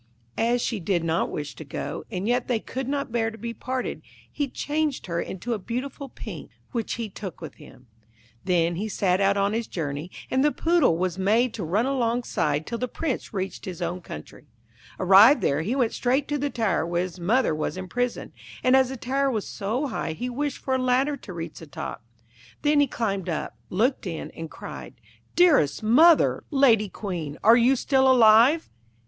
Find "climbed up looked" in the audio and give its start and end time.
22.87-24.07